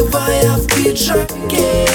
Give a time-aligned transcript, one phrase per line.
[0.00, 1.86] красивая в пиджаке.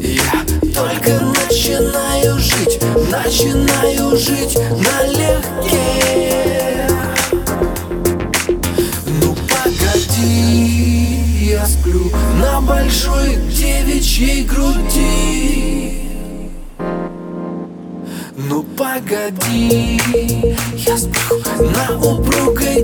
[0.00, 5.78] Я только начинаю жить, начинаю жить налегке.
[9.20, 12.10] Ну погоди, я сплю
[12.40, 15.98] на большой девичьей груди.
[18.36, 20.00] Ну погоди,
[20.76, 22.82] я сплю на упругой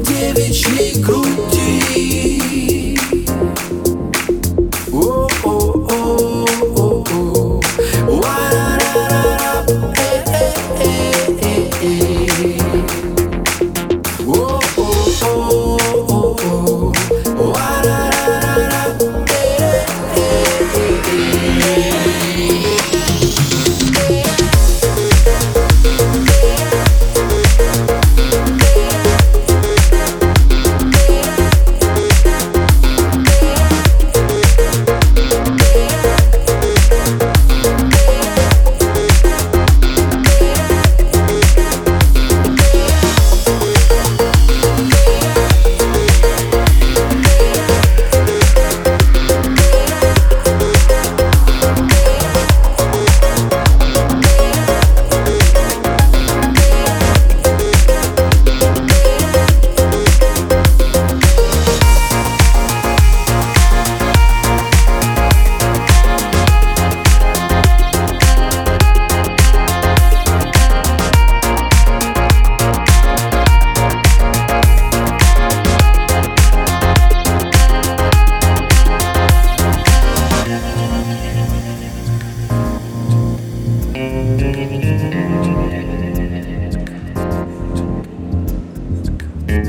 [89.59, 89.67] И мы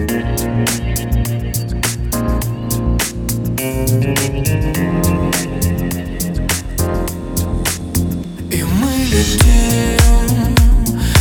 [9.10, 10.54] летим,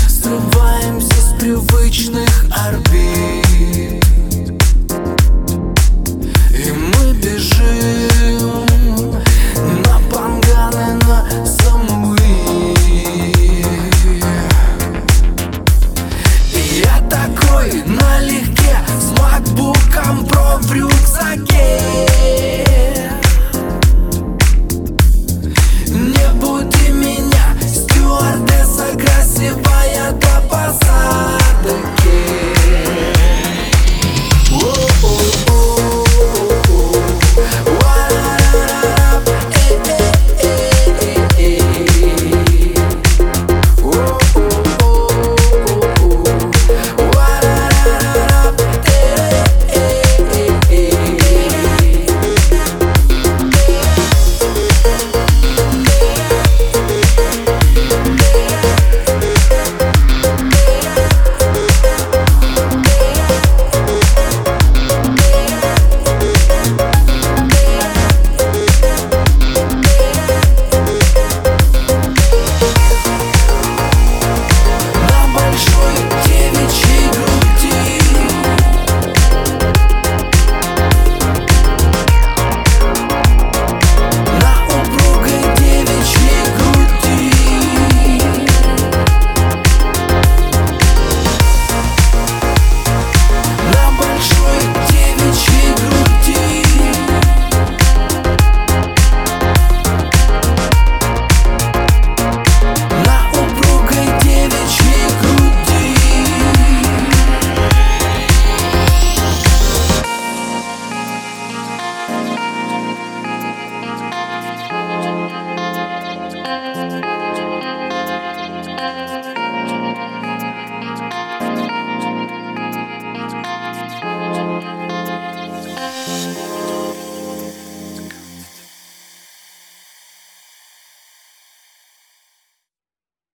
[0.07, 4.05] срываемся с привычных орбит.
[6.53, 8.67] И мы бежим
[9.83, 12.75] на панганы, на самуи.
[16.53, 18.48] И я такой налегке
[19.39, 21.81] макбуком про в рюкзаке